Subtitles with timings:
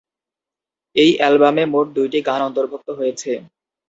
[0.95, 3.31] এই অ্যালবামে মোট দুইটি গান অন্তর্ভুক্ত হয়েছে।